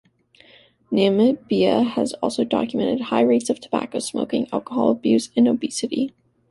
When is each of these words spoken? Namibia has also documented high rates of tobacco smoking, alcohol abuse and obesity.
Namibia 0.91 1.85
has 1.91 2.13
also 2.23 2.43
documented 2.43 2.99
high 3.01 3.21
rates 3.21 3.51
of 3.51 3.59
tobacco 3.59 3.99
smoking, 3.99 4.47
alcohol 4.51 4.89
abuse 4.89 5.29
and 5.37 5.47
obesity. 5.47 6.15